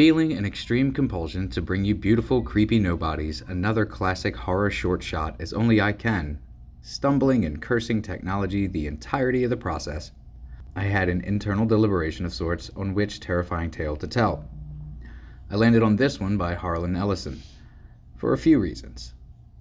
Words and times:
Feeling 0.00 0.32
an 0.32 0.46
extreme 0.46 0.92
compulsion 0.92 1.50
to 1.50 1.60
bring 1.60 1.84
you 1.84 1.94
beautiful, 1.94 2.40
creepy 2.40 2.78
nobodies, 2.78 3.42
another 3.46 3.84
classic 3.84 4.34
horror 4.34 4.70
short 4.70 5.02
shot 5.02 5.36
as 5.38 5.52
only 5.52 5.78
I 5.78 5.92
can, 5.92 6.38
stumbling 6.80 7.44
and 7.44 7.60
cursing 7.60 8.00
technology 8.00 8.66
the 8.66 8.86
entirety 8.86 9.44
of 9.44 9.50
the 9.50 9.58
process, 9.58 10.12
I 10.74 10.84
had 10.84 11.10
an 11.10 11.20
internal 11.20 11.66
deliberation 11.66 12.24
of 12.24 12.32
sorts 12.32 12.70
on 12.74 12.94
which 12.94 13.20
terrifying 13.20 13.70
tale 13.70 13.94
to 13.96 14.06
tell. 14.06 14.48
I 15.50 15.56
landed 15.56 15.82
on 15.82 15.96
this 15.96 16.18
one 16.18 16.38
by 16.38 16.54
Harlan 16.54 16.96
Ellison, 16.96 17.42
for 18.16 18.32
a 18.32 18.38
few 18.38 18.58
reasons. 18.58 19.12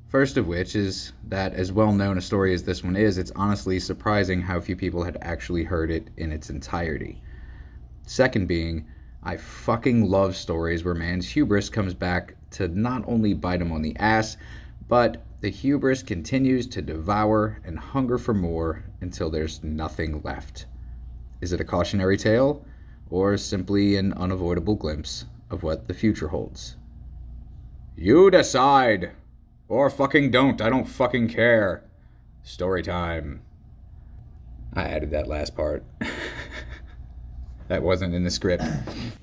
First 0.08 0.38
of 0.38 0.48
which 0.48 0.74
is 0.74 1.12
that, 1.28 1.54
as 1.54 1.74
well 1.74 1.92
known 1.92 2.18
a 2.18 2.22
story 2.22 2.54
as 2.54 2.64
this 2.64 2.82
one 2.82 2.96
is, 2.96 3.18
it's 3.18 3.34
honestly 3.36 3.78
surprising 3.78 4.44
how 4.44 4.62
few 4.62 4.78
people 4.78 5.04
had 5.04 5.18
actually 5.22 5.66
heard 5.66 5.92
it 5.92 6.10
in 6.16 6.32
its 6.32 6.50
entirety. 6.50 7.22
Second 8.06 8.48
being, 8.48 8.88
I 9.22 9.38
fucking 9.38 10.10
love 10.10 10.36
stories 10.36 10.86
where 10.86 10.96
man's 10.96 11.30
hubris 11.30 11.70
comes 11.70 11.94
back 11.94 12.36
to 12.52 12.68
not 12.68 13.04
only 13.08 13.34
bite 13.34 13.62
him 13.62 13.72
on 13.72 13.82
the 13.82 13.96
ass, 13.98 14.38
but 14.88 15.24
the 15.42 15.50
hubris 15.50 16.04
continues 16.04 16.68
to 16.68 16.82
devour 16.82 17.62
and 17.64 17.78
hunger 17.78 18.18
for 18.18 18.34
more 18.34 18.86
until 19.02 19.30
there's 19.30 19.64
nothing 19.64 20.22
left. 20.24 20.66
Is 21.42 21.54
it 21.54 21.62
a 21.62 21.66
cautionary 21.66 22.18
tale, 22.18 22.66
or 23.10 23.38
simply 23.38 23.98
an 23.98 24.14
unavoidable 24.14 24.76
glimpse 24.76 25.26
of 25.50 25.64
what 25.64 25.88
the 25.88 25.94
future 25.94 26.30
holds? 26.30 26.76
You 27.96 28.32
decide! 28.32 29.12
Or 29.68 29.90
fucking 29.90 30.32
don't, 30.32 30.62
I 30.62 30.70
don't 30.70 30.88
fucking 30.88 31.28
care. 31.28 31.84
Story 32.44 32.82
time. 32.82 33.42
I 34.74 34.84
added 34.84 35.12
that 35.12 35.28
last 35.28 35.56
part. 35.56 35.84
that 37.70 37.82
wasn't 37.82 38.14
in 38.14 38.24
the 38.24 38.30
script. 38.30 38.64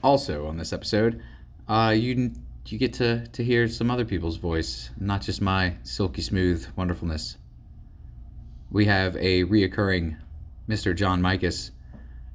Also, 0.03 0.47
on 0.47 0.57
this 0.57 0.73
episode, 0.73 1.21
uh, 1.69 1.93
you 1.97 2.31
you 2.67 2.79
get 2.79 2.93
to, 2.93 3.27
to 3.29 3.43
hear 3.43 3.67
some 3.67 3.91
other 3.91 4.05
people's 4.05 4.37
voice, 4.37 4.91
not 4.99 5.21
just 5.21 5.41
my 5.41 5.77
silky 5.83 6.23
smooth 6.23 6.65
wonderfulness. 6.77 7.39
We 8.71 8.85
have 8.87 9.17
a 9.17 9.45
reoccurring 9.45 10.17
Mr. 10.69 10.95
John 10.95 11.21
Micus 11.21 11.71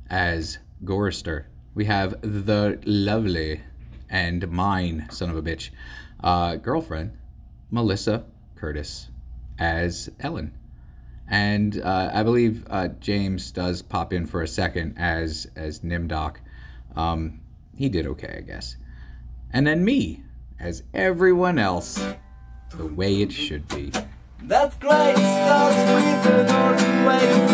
as 0.09 0.59
Gorrister. 0.84 1.45
We 1.76 1.86
have 1.86 2.22
the 2.22 2.80
lovely 2.86 3.62
and 4.09 4.50
mine 4.50 5.08
son 5.12 5.30
of 5.30 5.38
a 5.38 5.42
bitch 5.42 5.70
uh, 6.22 6.58
girlfriend, 6.58 7.18
Melissa 7.70 8.25
Curtis, 8.56 9.09
as 9.59 10.09
Ellen. 10.20 10.53
And 11.27 11.81
uh, 11.81 12.11
I 12.14 12.23
believe 12.23 12.66
uh, 12.69 12.89
James 13.00 13.52
does 13.52 13.81
pop 13.81 14.11
in 14.11 14.25
for 14.25 14.41
a 14.41 14.47
second 14.47 14.95
as 14.97 15.47
as 15.55 15.80
Nimdok. 15.80 16.38
Um, 16.95 17.41
he 17.78 17.89
did 17.89 18.05
okay, 18.05 18.36
I 18.38 18.41
guess. 18.41 18.75
And 19.53 19.66
then 19.66 19.83
me 19.83 20.23
as 20.59 20.83
everyone 20.94 21.58
else, 21.58 22.03
the 22.72 22.86
way 22.86 23.22
it 23.22 23.31
should 23.31 23.67
be. 23.69 23.91
That's 24.44 24.75
great, 24.78 25.16
with 25.16 26.23
the 26.23 27.50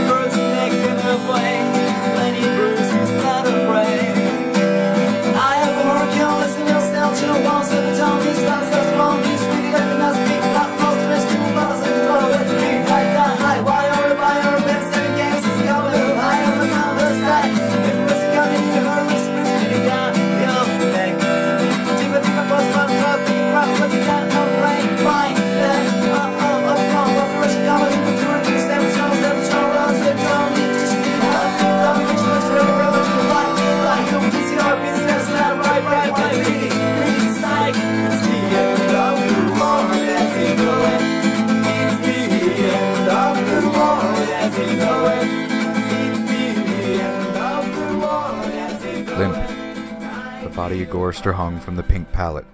body 50.67 50.83
of 50.83 50.89
Gorrister 50.89 51.35
hung 51.35 51.61
from 51.61 51.77
the 51.77 51.81
pink 51.81 52.11
pallet, 52.11 52.45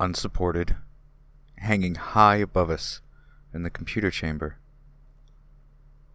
unsupported, 0.00 0.74
hanging 1.58 1.94
high 1.94 2.38
above 2.38 2.68
us 2.68 3.00
in 3.54 3.62
the 3.62 3.70
computer 3.70 4.10
chamber. 4.10 4.56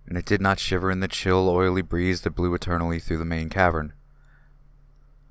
And 0.05 0.17
it 0.17 0.25
did 0.25 0.41
not 0.41 0.59
shiver 0.59 0.91
in 0.91 0.99
the 0.99 1.07
chill, 1.07 1.47
oily 1.47 1.81
breeze 1.81 2.23
that 2.23 2.35
blew 2.35 2.53
eternally 2.53 2.99
through 2.99 3.19
the 3.19 3.23
main 3.23 3.47
cavern. 3.47 3.93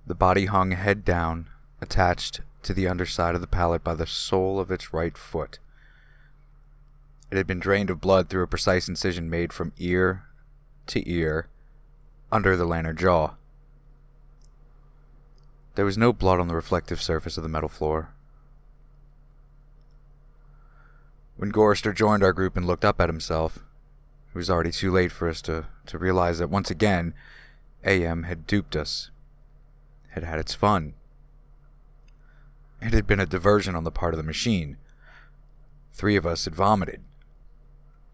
The 0.06 0.14
body 0.14 0.46
hung 0.46 0.70
head 0.70 1.04
down, 1.04 1.50
attached 1.82 2.40
to 2.62 2.72
the 2.72 2.88
underside 2.88 3.34
of 3.34 3.42
the 3.42 3.46
pallet 3.46 3.84
by 3.84 3.94
the 3.94 4.06
sole 4.06 4.58
of 4.58 4.70
its 4.70 4.94
right 4.94 5.18
foot. 5.18 5.58
It 7.30 7.36
had 7.36 7.46
been 7.46 7.60
drained 7.60 7.90
of 7.90 8.00
blood 8.00 8.30
through 8.30 8.44
a 8.44 8.48
precise 8.48 8.88
incision 8.88 9.28
made 9.28 9.52
from 9.52 9.74
ear 9.76 10.24
to 10.86 11.06
ear 11.06 11.48
under 12.32 12.56
the 12.56 12.64
lantern 12.64 12.96
jaw. 12.96 13.32
There 15.74 15.84
was 15.84 15.96
no 15.96 16.12
blood 16.12 16.38
on 16.38 16.48
the 16.48 16.54
reflective 16.54 17.00
surface 17.00 17.36
of 17.36 17.42
the 17.42 17.48
metal 17.48 17.68
floor. 17.68 18.10
When 21.36 21.50
Gorister 21.50 21.94
joined 21.94 22.22
our 22.22 22.32
group 22.32 22.56
and 22.56 22.66
looked 22.66 22.84
up 22.84 23.00
at 23.00 23.08
himself, 23.08 23.58
it 24.34 24.36
was 24.36 24.50
already 24.50 24.70
too 24.70 24.90
late 24.90 25.12
for 25.12 25.28
us 25.28 25.40
to, 25.42 25.66
to 25.86 25.98
realize 25.98 26.38
that 26.38 26.50
once 26.50 26.70
again, 26.70 27.14
AM 27.84 28.24
had 28.24 28.46
duped 28.46 28.76
us, 28.76 29.10
had 30.10 30.24
had 30.24 30.38
its 30.38 30.54
fun. 30.54 30.94
It 32.80 32.92
had 32.92 33.06
been 33.06 33.20
a 33.20 33.26
diversion 33.26 33.74
on 33.74 33.84
the 33.84 33.90
part 33.90 34.12
of 34.12 34.18
the 34.18 34.24
machine. 34.24 34.76
Three 35.92 36.16
of 36.16 36.26
us 36.26 36.44
had 36.44 36.54
vomited, 36.54 37.00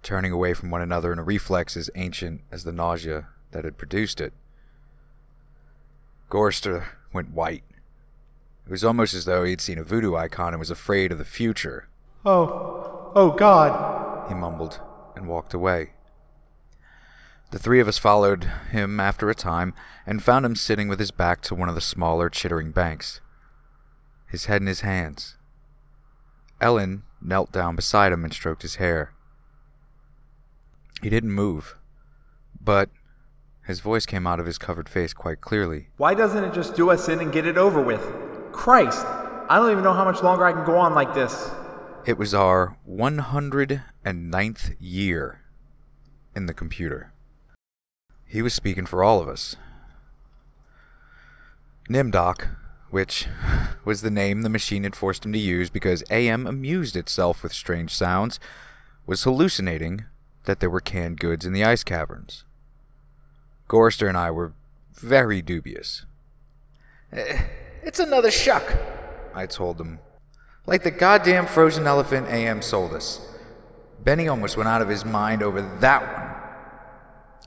turning 0.03 0.31
away 0.33 0.55
from 0.55 0.71
one 0.71 0.83
another 0.83 1.13
in 1.13 1.19
a 1.19 1.25
reflex 1.25 1.77
as 1.77 1.91
ancient 1.95 2.43
as 2.53 2.65
the 2.65 2.73
nausea 2.73 3.29
that 3.51 3.65
had 3.65 3.79
produced 3.79 4.21
it. 4.21 4.33
Gorster 6.31 6.98
went 7.19 7.35
white. 7.35 7.65
It 8.65 8.71
was 8.71 8.85
almost 8.85 9.13
as 9.13 9.25
though 9.25 9.43
he 9.43 9.51
had 9.51 9.61
seen 9.61 9.77
a 9.77 9.83
voodoo 9.83 10.15
icon 10.15 10.53
and 10.53 10.61
was 10.61 10.71
afraid 10.71 11.11
of 11.11 11.19
the 11.19 11.25
future. 11.25 11.89
Oh, 12.25 13.11
oh 13.13 13.33
God. 13.33 14.29
He 14.29 14.35
mumbled 14.35 14.79
and 15.17 15.27
walked 15.27 15.53
away. 15.53 15.95
The 17.51 17.59
three 17.59 17.81
of 17.81 17.89
us 17.89 17.99
followed 17.99 18.45
him 18.71 19.01
after 19.01 19.29
a 19.29 19.35
time 19.35 19.75
and 20.07 20.23
found 20.23 20.47
him 20.47 20.55
sitting 20.55 20.87
with 20.87 21.01
his 21.01 21.11
back 21.11 21.41
to 21.43 21.57
one 21.57 21.69
of 21.69 21.75
the 21.75 21.81
smaller, 21.81 22.31
chittering 22.31 22.71
banks, 22.71 23.21
his 24.29 24.45
head 24.45 24.61
in 24.61 24.69
his 24.69 24.83
hands. 24.83 25.37
Ellen 26.61 27.03
knelt 27.21 27.51
down 27.51 27.75
beside 27.75 28.13
him 28.13 28.23
and 28.23 28.33
stroked 28.33 28.63
his 28.63 28.77
hair. 28.77 29.13
He 31.03 31.11
didn't 31.11 31.33
move, 31.33 31.77
but 32.61 32.91
his 33.69 33.81
voice 33.81 34.07
came 34.07 34.27
out 34.27 34.41
of 34.41 34.47
his 34.47 34.57
covered 34.57 34.89
face 34.89 35.13
quite 35.13 35.43
clearly. 35.43 35.91
Why 35.99 36.15
doesn't 36.15 36.43
it 36.43 36.55
just 36.55 36.75
do 36.75 36.91
us 36.91 37.07
in 37.07 37.21
and 37.21 37.31
get 37.31 37.47
it 37.47 37.59
over 37.59 37.83
with? 37.83 38.01
Christ, 38.51 39.05
I 39.07 39.57
don't 39.57 39.71
even 39.71 39.85
know 39.85 39.93
how 39.93 40.07
much 40.07 40.23
longer 40.23 40.47
I 40.47 40.53
can 40.53 40.65
go 40.65 40.79
on 40.79 40.95
like 40.95 41.13
this. 41.13 41.51
It 42.07 42.17
was 42.17 42.33
our 42.33 42.79
109th 42.89 44.75
year 44.81 45.43
in 46.35 46.47
the 46.47 46.55
computer. 46.55 47.13
He 48.25 48.41
was 48.41 48.55
speaking 48.55 48.87
for 48.87 49.05
all 49.05 49.21
of 49.21 49.29
us. 49.29 49.57
Nimdok, 51.91 52.49
which 52.89 53.27
was 53.85 54.01
the 54.01 54.11
name 54.11 54.41
the 54.41 54.49
machine 54.49 54.85
had 54.85 54.97
forced 54.97 55.27
him 55.27 55.33
to 55.35 55.39
use 55.39 55.69
because 55.69 56.03
AM 56.11 56.47
amused 56.47 56.97
itself 56.97 57.43
with 57.43 57.53
strange 57.53 57.95
sounds, 57.95 58.41
was 59.05 59.25
hallucinating 59.25 60.07
that 60.45 60.61
there 60.61 60.71
were 60.71 60.81
canned 60.81 61.21
goods 61.21 61.45
in 61.45 61.53
the 61.53 61.65
ice 61.65 61.85
caverns. 61.85 62.45
Gorster 63.69 64.09
and 64.09 64.17
I 64.17 64.31
were 64.31 64.53
very 64.95 65.43
dubious. 65.43 66.05
"Eh, 67.13 67.43
It's 67.83 68.01
another 68.01 68.31
shuck, 68.31 68.65
I 69.35 69.47
told 69.47 69.81
him. 69.81 70.01
Like 70.67 70.83
the 70.83 70.91
goddamn 70.91 71.47
frozen 71.47 71.87
elephant 71.87 72.29
AM 72.29 72.61
sold 72.61 72.93
us. 72.93 73.21
Benny 74.03 74.29
almost 74.29 74.57
went 74.57 74.69
out 74.69 74.83
of 74.83 74.89
his 74.89 75.05
mind 75.05 75.43
over 75.43 75.63
that 75.81 76.03
one. 76.03 76.29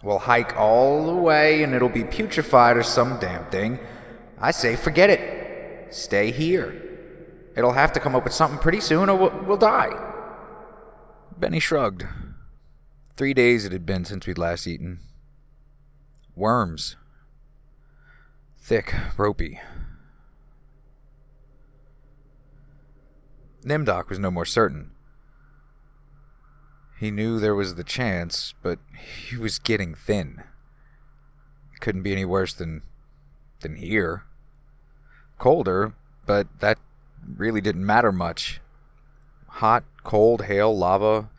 We'll 0.04 0.20
hike 0.20 0.56
all 0.58 1.06
the 1.06 1.16
way 1.16 1.62
and 1.64 1.74
it'll 1.76 1.90
be 1.90 2.04
putrefied 2.04 2.76
or 2.76 2.84
some 2.84 3.20
damn 3.20 3.46
thing. 3.52 3.80
I 4.40 4.52
say 4.52 4.76
forget 4.76 5.10
it. 5.12 5.94
Stay 5.94 6.32
here. 6.32 6.74
It'll 7.56 7.74
have 7.74 7.94
to 7.94 8.00
come 8.00 8.16
up 8.16 8.24
with 8.24 8.34
something 8.34 8.58
pretty 8.60 8.80
soon 8.80 9.10
or 9.10 9.16
we'll, 9.18 9.44
we'll 9.46 9.58
die. 9.58 9.92
Benny 11.38 11.60
shrugged. 11.60 12.06
Three 13.16 13.34
days 13.36 13.66
it 13.66 13.72
had 13.72 13.86
been 13.86 14.06
since 14.06 14.26
we'd 14.26 14.38
last 14.40 14.66
eaten. 14.66 15.00
Worms. 16.36 16.96
Thick, 18.58 18.94
ropey. 19.18 19.60
Nimdok 23.64 24.10
was 24.10 24.18
no 24.20 24.32
more 24.32 24.46
certain. 24.46 24.92
He 27.00 27.12
knew 27.12 27.40
there 27.40 27.56
was 27.56 27.76
the 27.76 27.84
chance, 27.84 28.54
but 28.62 28.80
he 29.28 29.36
was 29.36 29.60
getting 29.60 29.94
thin. 29.94 30.44
It 31.74 31.82
couldn't 31.82 32.04
be 32.04 32.12
any 32.12 32.26
worse 32.26 32.54
than 32.54 32.84
than 33.60 33.76
here. 33.76 34.24
Colder, 35.38 35.94
but 36.26 36.48
that 36.60 36.78
really 37.36 37.62
didn't 37.62 37.86
matter 37.86 38.12
much. 38.12 38.62
Hot, 39.48 39.84
cold, 40.04 40.44
hail, 40.44 40.76
lava, 40.76 41.30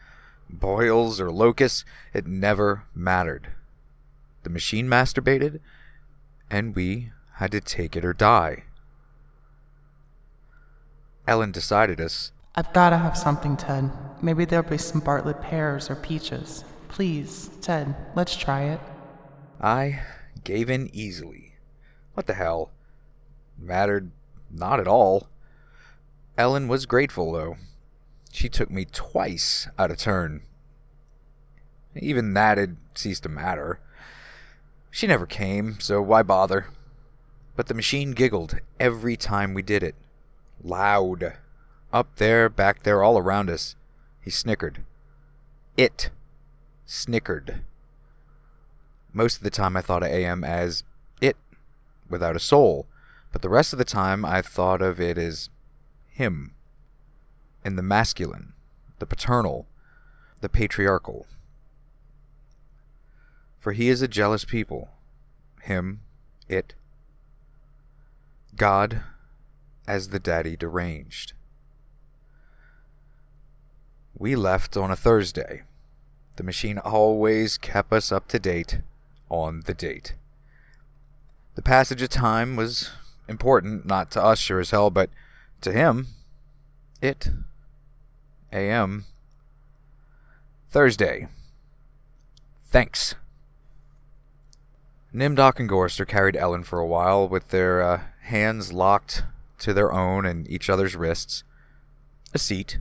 boils, 0.50 1.20
or 1.20 1.30
locusts, 1.30 1.84
it 2.12 2.26
never 2.26 2.84
mattered. 2.94 3.52
The 4.42 4.50
machine 4.50 4.88
masturbated, 4.88 5.60
and 6.50 6.74
we 6.74 7.10
had 7.34 7.52
to 7.52 7.60
take 7.60 7.96
it 7.96 8.04
or 8.04 8.12
die. 8.12 8.64
Ellen 11.26 11.52
decided 11.52 12.00
us. 12.00 12.32
I've 12.54 12.72
gotta 12.72 12.98
have 12.98 13.16
something, 13.16 13.56
Ted. 13.56 13.90
Maybe 14.20 14.44
there'll 14.44 14.68
be 14.68 14.78
some 14.78 15.00
Bartlett 15.00 15.40
pears 15.40 15.88
or 15.88 15.96
peaches. 15.96 16.64
Please, 16.88 17.50
Ted, 17.60 17.94
let's 18.14 18.36
try 18.36 18.64
it. 18.64 18.80
I 19.60 20.02
gave 20.44 20.68
in 20.68 20.90
easily. 20.92 21.54
What 22.14 22.26
the 22.26 22.34
hell? 22.34 22.70
Mattered 23.58 24.10
not 24.50 24.80
at 24.80 24.88
all. 24.88 25.28
Ellen 26.36 26.68
was 26.68 26.84
grateful, 26.86 27.32
though. 27.32 27.56
She 28.32 28.48
took 28.48 28.70
me 28.70 28.84
twice 28.84 29.68
out 29.78 29.90
of 29.90 29.98
turn. 29.98 30.42
Even 31.94 32.34
that 32.34 32.58
had 32.58 32.76
ceased 32.94 33.22
to 33.24 33.28
matter. 33.28 33.80
She 34.94 35.06
never 35.06 35.24
came, 35.24 35.80
so 35.80 36.02
why 36.02 36.22
bother? 36.22 36.66
But 37.56 37.66
the 37.66 37.74
machine 37.74 38.12
giggled 38.12 38.58
every 38.78 39.16
time 39.16 39.54
we 39.54 39.62
did 39.62 39.82
it. 39.82 39.94
Loud. 40.62 41.32
Up 41.94 42.14
there, 42.16 42.50
back 42.50 42.82
there, 42.82 43.02
all 43.02 43.16
around 43.16 43.48
us. 43.48 43.74
He 44.20 44.30
snickered. 44.30 44.84
It 45.78 46.10
snickered. 46.84 47.62
Most 49.14 49.38
of 49.38 49.44
the 49.44 49.50
time 49.50 49.78
I 49.78 49.80
thought 49.80 50.02
of 50.02 50.10
AM 50.10 50.44
as 50.44 50.84
it, 51.22 51.38
without 52.10 52.36
a 52.36 52.40
soul, 52.40 52.86
but 53.32 53.40
the 53.40 53.48
rest 53.48 53.72
of 53.72 53.78
the 53.78 53.86
time 53.86 54.26
I 54.26 54.42
thought 54.42 54.82
of 54.82 55.00
it 55.00 55.16
as 55.16 55.48
him. 56.10 56.52
In 57.64 57.76
the 57.76 57.82
masculine, 57.82 58.52
the 58.98 59.06
paternal, 59.06 59.66
the 60.42 60.50
patriarchal. 60.50 61.26
For 63.62 63.70
he 63.70 63.90
is 63.90 64.02
a 64.02 64.08
jealous 64.08 64.44
people. 64.44 64.88
Him, 65.60 66.00
it. 66.48 66.74
God 68.56 69.02
as 69.86 70.08
the 70.08 70.18
daddy 70.18 70.56
deranged. 70.56 71.32
We 74.18 74.34
left 74.34 74.76
on 74.76 74.90
a 74.90 74.96
Thursday. 74.96 75.62
The 76.34 76.42
machine 76.42 76.78
always 76.78 77.56
kept 77.56 77.92
us 77.92 78.10
up 78.10 78.26
to 78.28 78.40
date 78.40 78.80
on 79.30 79.62
the 79.66 79.74
date. 79.74 80.14
The 81.54 81.62
passage 81.62 82.02
of 82.02 82.08
time 82.08 82.56
was 82.56 82.90
important, 83.28 83.86
not 83.86 84.10
to 84.10 84.24
us, 84.24 84.40
sure 84.40 84.58
as 84.58 84.72
hell, 84.72 84.90
but 84.90 85.08
to 85.60 85.70
him, 85.70 86.08
it. 87.00 87.30
AM. 88.52 89.04
Thursday. 90.68 91.28
Thanks. 92.66 93.14
Nimdok 95.14 95.60
and 95.60 95.68
Gorster 95.68 96.08
carried 96.08 96.36
Ellen 96.36 96.62
for 96.62 96.78
a 96.78 96.86
while, 96.86 97.28
with 97.28 97.48
their 97.48 97.82
uh, 97.82 98.00
hands 98.22 98.72
locked 98.72 99.24
to 99.58 99.74
their 99.74 99.92
own 99.92 100.24
and 100.24 100.48
each 100.50 100.70
other's 100.70 100.96
wrists. 100.96 101.44
A 102.32 102.38
seat. 102.38 102.78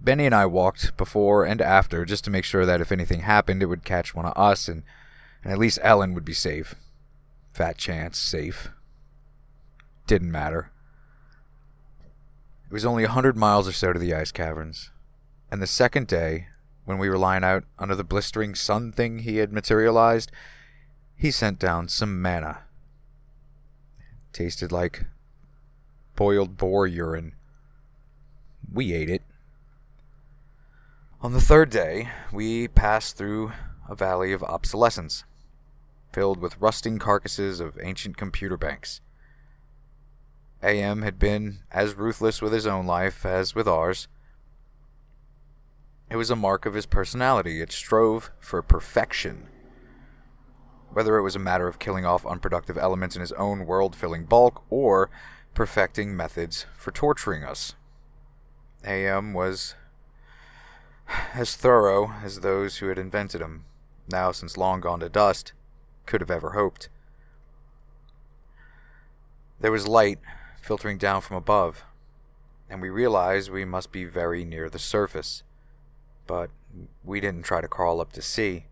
Benny 0.00 0.26
and 0.26 0.34
I 0.34 0.46
walked 0.46 0.96
before 0.96 1.44
and 1.44 1.60
after 1.60 2.04
just 2.04 2.22
to 2.24 2.30
make 2.30 2.44
sure 2.44 2.64
that 2.64 2.80
if 2.80 2.92
anything 2.92 3.20
happened, 3.20 3.60
it 3.60 3.66
would 3.66 3.84
catch 3.84 4.14
one 4.14 4.24
of 4.24 4.32
us 4.36 4.68
and, 4.68 4.84
and 5.42 5.52
at 5.52 5.58
least 5.58 5.80
Ellen 5.82 6.14
would 6.14 6.24
be 6.24 6.32
safe. 6.32 6.76
Fat 7.52 7.76
chance, 7.76 8.16
safe. 8.16 8.70
Didn't 10.06 10.30
matter. 10.30 10.70
It 12.70 12.72
was 12.72 12.84
only 12.84 13.02
a 13.02 13.08
hundred 13.08 13.36
miles 13.36 13.66
or 13.66 13.72
so 13.72 13.92
to 13.92 13.98
the 13.98 14.14
ice 14.14 14.30
caverns, 14.30 14.90
and 15.50 15.60
the 15.60 15.66
second 15.66 16.06
day, 16.06 16.48
when 16.84 16.98
we 16.98 17.08
were 17.08 17.18
lying 17.18 17.42
out 17.42 17.64
under 17.78 17.94
the 17.94 18.04
blistering 18.04 18.54
sun 18.54 18.92
thing 18.92 19.20
he 19.20 19.38
had 19.38 19.52
materialized, 19.52 20.30
he 21.18 21.32
sent 21.32 21.58
down 21.58 21.88
some 21.88 22.22
manna. 22.22 22.60
tasted 24.32 24.70
like 24.70 25.04
boiled 26.14 26.56
boar 26.56 26.86
urine. 26.86 27.34
We 28.72 28.92
ate 28.92 29.10
it. 29.10 29.22
On 31.20 31.32
the 31.32 31.40
third 31.40 31.70
day, 31.70 32.10
we 32.32 32.68
passed 32.68 33.16
through 33.16 33.52
a 33.88 33.96
valley 33.96 34.32
of 34.32 34.44
obsolescence, 34.44 35.24
filled 36.12 36.38
with 36.38 36.60
rusting 36.60 36.98
carcasses 36.98 37.58
of 37.58 37.78
ancient 37.82 38.16
computer 38.16 38.56
banks. 38.56 39.00
AM 40.62 41.02
had 41.02 41.18
been 41.18 41.58
as 41.72 41.94
ruthless 41.94 42.40
with 42.40 42.52
his 42.52 42.66
own 42.66 42.86
life 42.86 43.26
as 43.26 43.56
with 43.56 43.66
ours. 43.66 44.06
It 46.10 46.16
was 46.16 46.30
a 46.30 46.36
mark 46.36 46.64
of 46.64 46.74
his 46.74 46.86
personality. 46.86 47.60
It 47.60 47.72
strove 47.72 48.30
for 48.38 48.62
perfection. 48.62 49.48
Whether 50.90 51.16
it 51.16 51.22
was 51.22 51.36
a 51.36 51.40
matter 51.40 51.68
of 51.68 51.78
killing 51.78 52.04
off 52.04 52.26
unproductive 52.26 52.78
elements 52.78 53.14
in 53.14 53.20
his 53.20 53.32
own 53.32 53.66
world 53.66 53.94
filling 53.94 54.24
bulk 54.24 54.64
or 54.70 55.10
perfecting 55.54 56.16
methods 56.16 56.66
for 56.76 56.90
torturing 56.90 57.44
us. 57.44 57.74
AM 58.84 59.32
was 59.32 59.74
as 61.34 61.56
thorough 61.56 62.12
as 62.22 62.40
those 62.40 62.78
who 62.78 62.88
had 62.88 62.98
invented 62.98 63.40
him, 63.40 63.64
now 64.10 64.32
since 64.32 64.56
long 64.56 64.80
gone 64.80 65.00
to 65.00 65.08
dust, 65.08 65.52
could 66.06 66.20
have 66.20 66.30
ever 66.30 66.50
hoped. 66.50 66.88
There 69.60 69.72
was 69.72 69.88
light 69.88 70.18
filtering 70.60 70.98
down 70.98 71.20
from 71.20 71.36
above, 71.36 71.84
and 72.70 72.80
we 72.80 72.90
realized 72.90 73.50
we 73.50 73.64
must 73.64 73.90
be 73.90 74.04
very 74.04 74.44
near 74.44 74.68
the 74.68 74.78
surface. 74.78 75.42
But 76.26 76.50
we 77.02 77.20
didn't 77.20 77.44
try 77.44 77.60
to 77.60 77.68
crawl 77.68 78.00
up 78.00 78.12
to 78.12 78.22
see. 78.22 78.66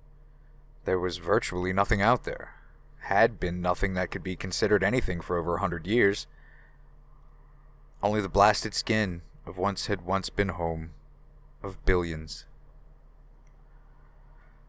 There 0.86 1.00
was 1.00 1.18
virtually 1.18 1.72
nothing 1.72 2.00
out 2.00 2.22
there. 2.22 2.54
Had 3.00 3.40
been 3.40 3.60
nothing 3.60 3.94
that 3.94 4.12
could 4.12 4.22
be 4.22 4.36
considered 4.36 4.84
anything 4.84 5.20
for 5.20 5.36
over 5.36 5.56
a 5.56 5.60
hundred 5.60 5.84
years. 5.84 6.28
Only 8.04 8.20
the 8.20 8.28
blasted 8.28 8.72
skin 8.72 9.22
of 9.44 9.58
once 9.58 9.88
had 9.88 10.06
once 10.06 10.30
been 10.30 10.50
home 10.50 10.90
of 11.60 11.84
billions. 11.84 12.44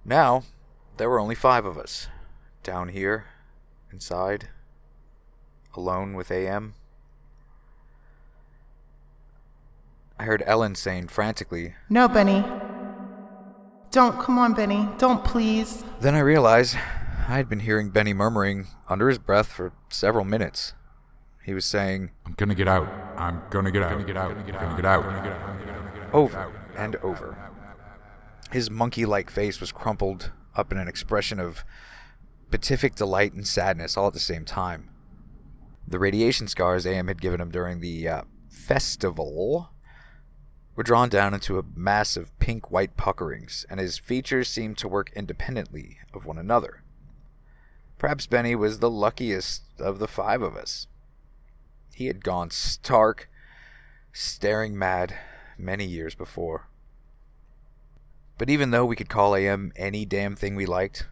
Now, 0.03 0.41
there 0.97 1.07
were 1.07 1.19
only 1.19 1.35
five 1.35 1.65
of 1.65 1.77
us. 1.77 2.07
Down 2.63 2.89
here, 2.89 3.25
inside, 3.91 4.49
alone 5.75 6.15
with 6.15 6.31
AM. 6.31 6.73
I 10.17 10.23
heard 10.23 10.41
Ellen 10.47 10.73
saying 10.73 11.09
frantically, 11.09 11.75
No, 11.89 12.07
Benny. 12.07 12.43
Don't, 13.91 14.19
come 14.19 14.37
on, 14.37 14.53
Benny. 14.53 14.87
Don't, 14.97 15.23
please. 15.23 15.83
Then 16.01 16.13
I 16.15 16.19
realized 16.19 16.75
I 16.75 17.35
had 17.37 17.49
been 17.49 17.61
hearing 17.61 17.89
Benny 17.89 18.13
murmuring 18.13 18.67
under 18.89 19.09
his 19.09 19.17
breath 19.17 19.47
for 19.47 19.73
several 19.89 20.25
minutes. 20.25 20.73
He 21.43 21.53
was 21.53 21.65
saying, 21.65 22.11
I'm 22.25 22.33
gonna 22.33 22.55
get 22.55 22.67
out. 22.67 22.87
I'm 23.17 23.41
gonna 23.49 23.71
get 23.71 23.81
out. 23.81 23.93
I'm 23.93 23.99
gonna 23.99 24.07
get 24.07 24.17
out. 24.17 24.31
I'm 24.31 24.45
gonna 24.45 24.75
get 24.75 24.85
out. 24.85 26.13
over 26.13 26.53
and 26.75 26.95
over. 26.97 27.37
His 28.51 28.69
monkey 28.69 29.05
like 29.05 29.29
face 29.29 29.59
was 29.61 29.71
crumpled 29.71 30.31
up 30.55 30.71
in 30.71 30.77
an 30.77 30.87
expression 30.87 31.39
of 31.39 31.63
beatific 32.49 32.95
delight 32.95 33.33
and 33.33 33.47
sadness 33.47 33.95
all 33.95 34.07
at 34.07 34.13
the 34.13 34.19
same 34.19 34.45
time. 34.45 34.89
The 35.87 35.99
radiation 35.99 36.47
scars 36.47 36.85
AM 36.85 37.07
had 37.07 37.21
given 37.21 37.39
him 37.39 37.49
during 37.49 37.79
the 37.79 38.07
uh, 38.07 38.21
festival 38.49 39.69
were 40.77 40.83
drawn 40.83 41.09
down 41.09 41.33
into 41.33 41.57
a 41.57 41.65
mass 41.75 42.15
of 42.15 42.37
pink 42.37 42.69
white 42.69 42.95
puckerings, 42.95 43.65
and 43.67 43.79
his 43.79 43.97
features 43.97 44.47
seemed 44.47 44.77
to 44.77 44.87
work 44.87 45.11
independently 45.15 45.97
of 46.13 46.23
one 46.27 46.37
another. 46.37 46.83
Perhaps 47.97 48.27
Benny 48.27 48.53
was 48.55 48.77
the 48.77 48.89
luckiest 48.89 49.63
of 49.79 49.97
the 49.97 50.07
five 50.07 50.43
of 50.43 50.55
us. 50.55 50.85
He 51.95 52.05
had 52.05 52.23
gone 52.23 52.51
stark, 52.51 53.27
staring 54.13 54.77
mad 54.77 55.15
many 55.57 55.83
years 55.83 56.13
before. 56.13 56.67
But 58.37 58.51
even 58.51 58.69
though 58.69 58.85
we 58.85 58.95
could 58.95 59.09
call 59.09 59.35
AM 59.35 59.71
any 59.75 60.05
damn 60.05 60.35
thing 60.35 60.55
we 60.55 60.67
liked, 60.67 61.07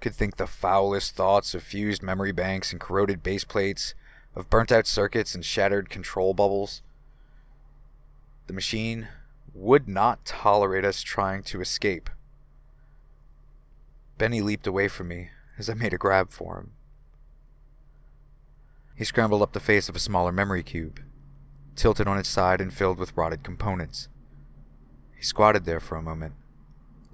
could 0.00 0.14
think 0.14 0.36
the 0.38 0.46
foulest 0.46 1.14
thoughts 1.14 1.54
of 1.54 1.62
fused 1.62 2.02
memory 2.02 2.32
banks 2.32 2.72
and 2.72 2.80
corroded 2.80 3.22
base 3.22 3.44
plates, 3.44 3.94
of 4.34 4.48
burnt 4.48 4.72
out 4.72 4.86
circuits 4.86 5.34
and 5.34 5.44
shattered 5.44 5.90
control 5.90 6.32
bubbles, 6.32 6.80
the 8.46 8.52
machine 8.52 9.08
would 9.54 9.88
not 9.88 10.24
tolerate 10.24 10.84
us 10.84 11.02
trying 11.02 11.42
to 11.44 11.60
escape. 11.60 12.10
Benny 14.18 14.40
leaped 14.40 14.66
away 14.66 14.88
from 14.88 15.08
me 15.08 15.30
as 15.58 15.68
I 15.68 15.74
made 15.74 15.92
a 15.92 15.98
grab 15.98 16.30
for 16.30 16.58
him. 16.58 16.72
He 18.94 19.04
scrambled 19.04 19.42
up 19.42 19.52
the 19.52 19.60
face 19.60 19.88
of 19.88 19.96
a 19.96 20.00
smaller 20.00 20.32
memory 20.32 20.62
cube, 20.62 21.00
tilted 21.76 22.06
on 22.06 22.18
its 22.18 22.28
side 22.28 22.60
and 22.60 22.72
filled 22.72 22.98
with 22.98 23.16
rotted 23.16 23.42
components. 23.42 24.08
He 25.16 25.22
squatted 25.22 25.64
there 25.64 25.80
for 25.80 25.96
a 25.96 26.02
moment, 26.02 26.34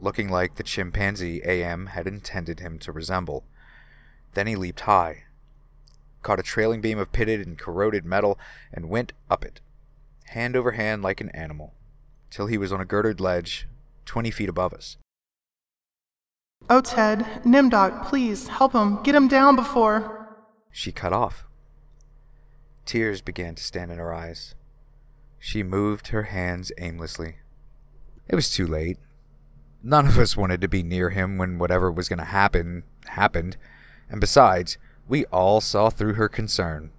looking 0.00 0.28
like 0.28 0.56
the 0.56 0.62
chimpanzee 0.62 1.40
AM 1.44 1.87
had 1.87 2.06
intended 2.06 2.61
him 2.61 2.78
to 2.80 2.92
resemble. 2.92 3.44
Then 4.35 4.47
he 4.47 4.56
leaped 4.56 4.80
high, 4.80 5.25
caught 6.23 6.40
a 6.40 6.42
trailing 6.42 6.80
beam 6.80 6.99
of 6.99 7.12
pitted 7.12 7.47
and 7.47 7.58
corroded 7.58 8.04
metal, 8.04 8.38
and 8.73 8.88
went 8.88 9.12
up 9.30 9.44
it, 9.44 9.61
hand 10.28 10.56
over 10.56 10.73
hand 10.73 11.02
like 11.02 11.20
an 11.20 11.30
animal, 11.30 11.75
till 12.30 12.47
he 12.47 12.58
was 12.58 12.73
on 12.73 12.80
a 12.80 12.85
girdered 12.85 13.20
ledge 13.20 13.66
twenty 14.04 14.30
feet 14.30 14.49
above 14.49 14.73
us. 14.73 14.97
Oh, 16.70 16.80
Ted, 16.80 17.20
Nimdok, 17.44 18.06
please 18.06 18.49
help 18.49 18.73
him. 18.73 19.02
Get 19.02 19.14
him 19.14 19.28
down 19.28 19.56
before. 19.56 20.37
She 20.70 20.92
cut 20.92 21.12
off. 21.12 21.44
Tears 22.85 23.20
began 23.20 23.54
to 23.54 23.62
stand 23.62 23.90
in 23.90 23.99
her 23.99 24.12
eyes. 24.12 24.54
She 25.38 25.62
moved 25.62 26.08
her 26.08 26.25
hands 26.25 26.73
aimlessly. 26.78 27.37
It 28.28 28.35
was 28.35 28.50
too 28.50 28.66
late. 28.66 28.99
None 29.82 30.06
of 30.06 30.18
us 30.18 30.37
wanted 30.37 30.61
to 30.61 30.68
be 30.68 30.82
near 30.82 31.11
him 31.11 31.38
when 31.38 31.58
whatever 31.58 31.90
was 31.90 32.08
going 32.08 32.18
to 32.18 32.25
happen 32.25 32.82
happened, 33.06 33.56
and 34.11 34.20
besides, 34.20 34.76
we 35.06 35.25
all 35.26 35.61
saw 35.61 35.88
through 35.88 36.14
her 36.14 36.28
concern. 36.28 36.90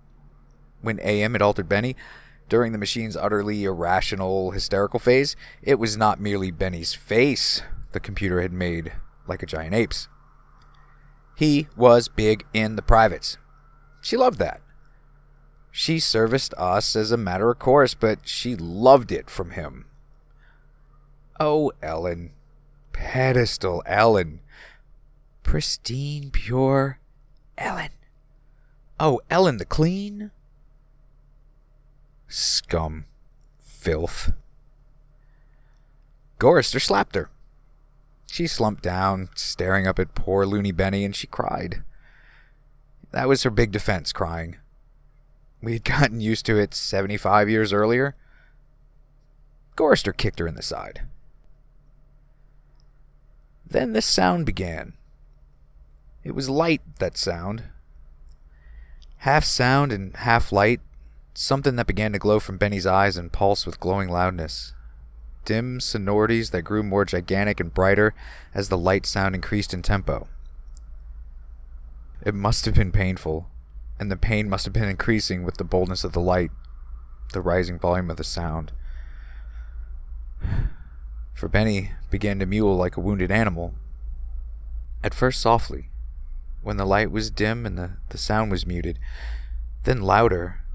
When 0.81 0.99
AM 1.01 1.33
had 1.33 1.41
altered 1.41 1.67
Benny, 1.67 1.95
during 2.49 2.71
the 2.71 2.77
machine's 2.77 3.15
utterly 3.15 3.63
irrational, 3.63 4.51
hysterical 4.51 4.99
phase, 4.99 5.35
it 5.61 5.79
was 5.79 5.95
not 5.95 6.19
merely 6.19 6.51
Benny's 6.51 6.93
face 6.93 7.61
the 7.91 7.99
computer 7.99 8.41
had 8.41 8.53
made 8.53 8.91
like 9.27 9.43
a 9.43 9.47
giant 9.47 9.73
ape's. 9.73 10.07
He 11.35 11.67
was 11.77 12.07
big 12.07 12.45
in 12.53 12.75
the 12.75 12.81
privates. 12.81 13.37
She 14.01 14.17
loved 14.17 14.39
that. 14.39 14.61
She 15.71 15.99
serviced 15.99 16.53
us 16.55 16.95
as 16.95 17.11
a 17.11 17.17
matter 17.17 17.49
of 17.49 17.59
course, 17.59 17.93
but 17.93 18.27
she 18.27 18.55
loved 18.55 19.11
it 19.11 19.29
from 19.29 19.51
him. 19.51 19.85
Oh, 21.39 21.71
Ellen. 21.81 22.31
Pedestal 22.91 23.81
Ellen. 23.85 24.41
Pristine, 25.43 26.31
pure 26.31 26.99
Ellen. 27.57 27.91
Oh, 28.99 29.21
Ellen 29.29 29.57
the 29.57 29.65
clean. 29.65 30.31
Scum. 32.29 33.05
Filth. 33.59 34.31
Gorrister 36.39 36.79
slapped 36.79 37.15
her. 37.15 37.29
She 38.27 38.45
slumped 38.45 38.83
down, 38.83 39.29
staring 39.35 39.87
up 39.87 39.97
at 39.97 40.13
poor 40.13 40.45
loony 40.45 40.71
Benny, 40.71 41.03
and 41.03 41.15
she 41.15 41.27
cried. 41.27 41.83
That 43.11 43.27
was 43.27 43.43
her 43.43 43.49
big 43.49 43.71
defense, 43.71 44.13
crying. 44.13 44.57
We 45.61 45.73
had 45.73 45.83
gotten 45.83 46.21
used 46.21 46.45
to 46.45 46.57
it 46.57 46.73
75 46.73 47.49
years 47.49 47.73
earlier. 47.73 48.15
Gorrister 49.75 50.15
kicked 50.15 50.39
her 50.39 50.47
in 50.47 50.55
the 50.55 50.61
side. 50.61 51.01
Then 53.65 53.93
this 53.93 54.05
sound 54.05 54.45
began. 54.45 54.93
It 56.23 56.35
was 56.35 56.49
light, 56.49 56.81
that 56.99 57.17
sound. 57.17 57.63
Half 59.17 59.45
sound 59.45 59.91
and 59.91 60.15
half 60.15 60.51
light, 60.51 60.81
something 61.41 61.77
that 61.77 61.87
began 61.87 62.11
to 62.11 62.19
glow 62.19 62.37
from 62.37 62.57
Benny's 62.57 62.85
eyes 62.85 63.15
and 63.15 63.31
pulse 63.31 63.65
with 63.65 63.79
glowing 63.79 64.09
loudness. 64.09 64.73
Dim 65.45 65.79
sonorities 65.79 66.49
that 66.49 66.63
grew 66.63 66.83
more 66.83 67.05
gigantic 67.05 67.61
and 67.61 67.73
brighter 67.73 68.13
as 68.53 68.67
the 68.67 68.77
light 68.77 69.05
sound 69.05 69.33
increased 69.33 69.73
in 69.73 69.81
tempo. 69.81 70.27
It 72.25 72.35
must 72.35 72.65
have 72.65 72.75
been 72.75 72.91
painful, 72.91 73.49
and 73.97 74.11
the 74.11 74.17
pain 74.17 74.49
must 74.49 74.65
have 74.65 74.73
been 74.73 74.89
increasing 74.89 75.43
with 75.43 75.55
the 75.55 75.63
boldness 75.63 76.03
of 76.03 76.11
the 76.11 76.19
light, 76.19 76.51
the 77.31 77.39
rising 77.39 77.79
volume 77.79 78.09
of 78.11 78.17
the 78.17 78.25
sound. 78.25 78.73
For 81.33 81.47
Benny 81.47 81.91
began 82.09 82.39
to 82.39 82.45
mewl 82.45 82.75
like 82.75 82.97
a 82.97 83.01
wounded 83.01 83.31
animal. 83.31 83.75
At 85.05 85.13
first 85.13 85.39
softly, 85.39 85.87
when 86.61 86.75
the 86.75 86.85
light 86.85 87.11
was 87.11 87.31
dim 87.31 87.65
and 87.65 87.77
the, 87.77 87.91
the 88.09 88.17
sound 88.17 88.51
was 88.51 88.65
muted, 88.65 88.99
then 89.85 90.01
louder. 90.01 90.65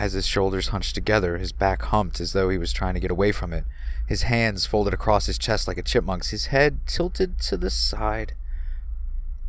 As 0.00 0.14
his 0.14 0.26
shoulders 0.26 0.68
hunched 0.68 0.94
together, 0.94 1.36
his 1.36 1.52
back 1.52 1.82
humped 1.82 2.20
as 2.20 2.32
though 2.32 2.48
he 2.48 2.56
was 2.56 2.72
trying 2.72 2.94
to 2.94 3.00
get 3.00 3.10
away 3.10 3.32
from 3.32 3.52
it, 3.52 3.64
his 4.08 4.22
hands 4.22 4.64
folded 4.64 4.94
across 4.94 5.26
his 5.26 5.36
chest 5.36 5.68
like 5.68 5.76
a 5.76 5.82
chipmunk's, 5.82 6.30
his 6.30 6.46
head 6.46 6.80
tilted 6.86 7.38
to 7.40 7.58
the 7.58 7.68
side, 7.68 8.32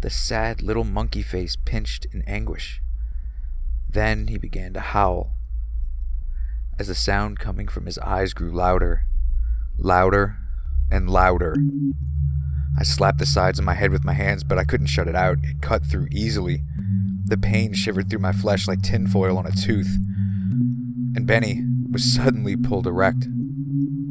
the 0.01 0.09
sad 0.09 0.61
little 0.61 0.83
monkey 0.83 1.21
face 1.21 1.55
pinched 1.55 2.05
in 2.11 2.21
anguish. 2.23 2.81
Then 3.89 4.27
he 4.27 4.37
began 4.37 4.73
to 4.73 4.81
howl. 4.81 5.31
As 6.77 6.89
the 6.89 6.95
sound 6.95 7.39
coming 7.39 7.69
from 7.69 7.85
his 7.85 7.97
eyes 7.99 8.33
grew 8.33 8.51
louder, 8.51 9.05
louder, 9.77 10.35
and 10.91 11.09
louder. 11.09 11.55
I 12.77 12.83
slapped 12.83 13.19
the 13.19 13.25
sides 13.25 13.57
of 13.57 13.63
my 13.63 13.75
head 13.75 13.91
with 13.91 14.03
my 14.03 14.13
hands, 14.13 14.43
but 14.43 14.57
I 14.57 14.65
couldn't 14.65 14.87
shut 14.87 15.07
it 15.07 15.15
out. 15.15 15.37
It 15.43 15.61
cut 15.61 15.85
through 15.85 16.09
easily. 16.11 16.63
The 17.23 17.37
pain 17.37 17.73
shivered 17.73 18.09
through 18.09 18.19
my 18.19 18.33
flesh 18.33 18.67
like 18.67 18.81
tinfoil 18.81 19.37
on 19.37 19.45
a 19.45 19.51
tooth. 19.51 19.97
And 21.15 21.27
Benny 21.27 21.63
was 21.89 22.13
suddenly 22.13 22.55
pulled 22.55 22.87
erect. 22.87 23.27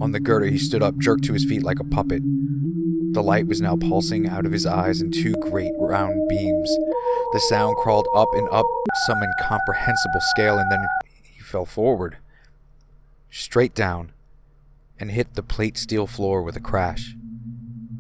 On 0.00 0.12
the 0.12 0.21
girder, 0.21 0.47
he 0.47 0.59
stood 0.59 0.83
up, 0.83 0.99
jerked 0.99 1.25
to 1.25 1.33
his 1.33 1.45
feet 1.45 1.62
like 1.62 1.80
a 1.80 1.85
puppet. 1.85 2.23
The 3.12 3.23
light 3.23 3.47
was 3.47 3.61
now 3.61 3.76
pulsing 3.76 4.28
out 4.28 4.47
of 4.47 4.52
his 4.52 4.66
eyes 4.66 5.02
in 5.02 5.11
two 5.11 5.33
great 5.33 5.73
round 5.78 6.28
beams. 6.28 6.71
The 7.33 7.40
sound 7.40 7.76
crawled 7.76 8.09
up 8.14 8.28
and 8.33 8.49
up 8.50 8.66
some 9.07 9.23
incomprehensible 9.23 10.21
scale, 10.21 10.59
and 10.59 10.71
then 10.71 10.87
he 11.23 11.40
fell 11.40 11.64
forward, 11.64 12.19
straight 13.30 13.75
down, 13.75 14.12
and 14.99 15.11
hit 15.11 15.35
the 15.35 15.42
plate 15.42 15.76
steel 15.76 16.07
floor 16.07 16.42
with 16.42 16.57
a 16.57 16.61
crash. 16.61 17.16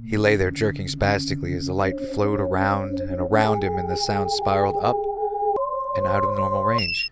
He 0.06 0.16
lay 0.16 0.36
there 0.36 0.50
jerking 0.50 0.88
spastically 0.88 1.54
as 1.54 1.66
the 1.66 1.72
light 1.72 2.00
flowed 2.00 2.40
around 2.40 3.00
and 3.00 3.20
around 3.20 3.62
him 3.62 3.78
and 3.78 3.88
the 3.88 3.96
sound 3.96 4.30
spiraled 4.30 4.82
up 4.82 4.96
and 5.96 6.06
out 6.06 6.24
of 6.24 6.36
normal 6.36 6.64
range. 6.64 7.10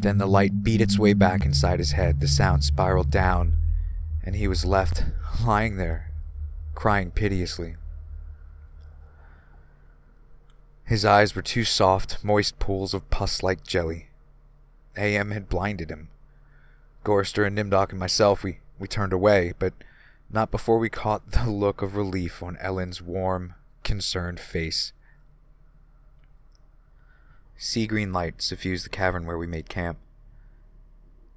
Then 0.00 0.16
the 0.16 0.26
light 0.26 0.64
beat 0.64 0.80
its 0.80 0.98
way 0.98 1.12
back 1.12 1.44
inside 1.44 1.78
his 1.78 1.92
head, 1.92 2.20
the 2.20 2.28
sound 2.28 2.64
spiraled 2.64 3.10
down, 3.10 3.58
and 4.24 4.34
he 4.34 4.48
was 4.48 4.64
left 4.64 5.04
lying 5.44 5.76
there, 5.76 6.10
crying 6.74 7.10
piteously. 7.10 7.76
His 10.84 11.04
eyes 11.04 11.36
were 11.36 11.42
two 11.42 11.64
soft, 11.64 12.24
moist 12.24 12.58
pools 12.58 12.94
of 12.94 13.10
pus 13.10 13.42
like 13.42 13.62
jelly. 13.62 14.08
AM 14.96 15.32
had 15.32 15.50
blinded 15.50 15.90
him. 15.90 16.08
Gorrister 17.04 17.46
and 17.46 17.56
Nimdok 17.56 17.90
and 17.90 18.00
myself, 18.00 18.42
we, 18.42 18.60
we 18.78 18.88
turned 18.88 19.12
away, 19.12 19.52
but 19.58 19.74
not 20.30 20.50
before 20.50 20.78
we 20.78 20.88
caught 20.88 21.32
the 21.32 21.50
look 21.50 21.82
of 21.82 21.94
relief 21.94 22.42
on 22.42 22.56
Ellen's 22.56 23.02
warm, 23.02 23.54
concerned 23.84 24.40
face. 24.40 24.94
Sea 27.62 27.86
green 27.86 28.10
light 28.10 28.40
suffused 28.40 28.86
the 28.86 28.88
cavern 28.88 29.26
where 29.26 29.36
we 29.36 29.46
made 29.46 29.68
camp. 29.68 29.98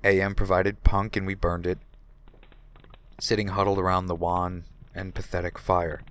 AM 0.06 0.36
provided 0.36 0.82
punk 0.86 1.18
and 1.18 1.28
we 1.28 1.34
burned 1.34 1.68
it, 1.68 1.80
sitting 3.20 3.50
huddled 3.50 3.78
around 3.78 4.06
the 4.06 4.16
wan 4.16 4.64
and 4.96 5.14
pathetic 5.14 5.60
fire, 5.60 6.02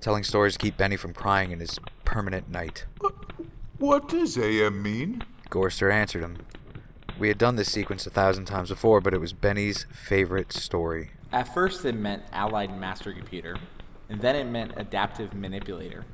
telling 0.00 0.22
stories 0.22 0.52
to 0.52 0.60
keep 0.60 0.76
Benny 0.76 0.96
from 0.96 1.12
crying 1.12 1.50
in 1.50 1.58
his 1.58 1.80
permanent 2.04 2.48
night. 2.48 2.86
What 3.78 4.08
does 4.08 4.38
AM 4.38 4.80
mean? 4.80 5.24
Gorster 5.50 5.92
answered 5.92 6.22
him. 6.22 6.36
We 7.18 7.26
had 7.26 7.38
done 7.38 7.56
this 7.56 7.72
sequence 7.72 8.06
a 8.06 8.10
thousand 8.10 8.44
times 8.44 8.68
before, 8.68 9.00
but 9.00 9.12
it 9.12 9.20
was 9.20 9.32
Benny's 9.32 9.86
favorite 9.92 10.52
story. 10.52 11.10
At 11.32 11.52
first, 11.52 11.84
it 11.84 11.96
meant 11.96 12.22
Allied 12.30 12.78
Master 12.78 13.12
Computer, 13.12 13.56
and 14.08 14.20
then 14.20 14.36
it 14.36 14.44
meant 14.44 14.74
Adaptive 14.76 15.34
Manipulator. 15.34 16.04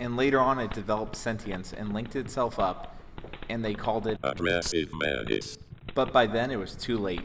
And 0.00 0.16
later 0.16 0.40
on, 0.40 0.58
it 0.58 0.72
developed 0.72 1.16
sentience 1.16 1.72
and 1.72 1.92
linked 1.92 2.14
itself 2.14 2.58
up, 2.58 2.96
and 3.48 3.64
they 3.64 3.74
called 3.74 4.06
it. 4.06 4.18
Aggressive 4.22 4.90
Madness. 4.94 5.58
But 5.94 6.12
by 6.12 6.26
then, 6.26 6.50
it 6.50 6.56
was 6.56 6.74
too 6.76 6.98
late. 6.98 7.24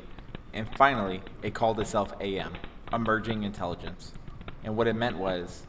And 0.53 0.67
finally, 0.75 1.21
it 1.41 1.53
called 1.53 1.79
itself 1.79 2.13
AM, 2.19 2.53
Emerging 2.91 3.43
Intelligence. 3.43 4.13
And 4.63 4.75
what 4.75 4.87
it 4.87 4.95
meant 4.95 5.17
was, 5.17 5.67